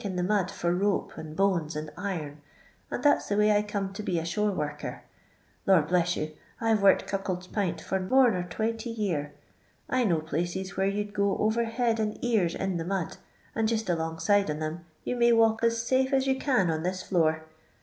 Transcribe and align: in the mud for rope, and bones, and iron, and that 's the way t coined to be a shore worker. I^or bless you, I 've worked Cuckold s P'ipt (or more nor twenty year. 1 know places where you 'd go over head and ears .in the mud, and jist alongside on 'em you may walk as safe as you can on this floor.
in 0.03 0.15
the 0.15 0.23
mud 0.23 0.49
for 0.49 0.73
rope, 0.73 1.15
and 1.15 1.35
bones, 1.35 1.75
and 1.75 1.91
iron, 1.95 2.41
and 2.89 3.03
that 3.03 3.21
's 3.21 3.29
the 3.29 3.37
way 3.37 3.53
t 3.61 3.67
coined 3.71 3.93
to 3.93 4.01
be 4.01 4.17
a 4.17 4.25
shore 4.25 4.49
worker. 4.49 5.03
I^or 5.67 5.87
bless 5.87 6.15
you, 6.17 6.31
I 6.59 6.73
've 6.73 6.81
worked 6.81 7.05
Cuckold 7.05 7.41
s 7.43 7.47
P'ipt 7.47 7.91
(or 7.91 7.99
more 7.99 8.31
nor 8.31 8.41
twenty 8.41 8.89
year. 8.89 9.31
1 9.89 10.07
know 10.09 10.19
places 10.19 10.75
where 10.75 10.87
you 10.87 11.03
'd 11.05 11.13
go 11.13 11.37
over 11.37 11.65
head 11.65 11.99
and 11.99 12.17
ears 12.25 12.55
.in 12.55 12.77
the 12.77 12.83
mud, 12.83 13.17
and 13.53 13.67
jist 13.67 13.89
alongside 13.89 14.49
on 14.49 14.63
'em 14.63 14.85
you 15.03 15.15
may 15.15 15.31
walk 15.31 15.63
as 15.63 15.79
safe 15.79 16.11
as 16.13 16.25
you 16.25 16.35
can 16.39 16.71
on 16.71 16.81
this 16.81 17.03
floor. 17.03 17.43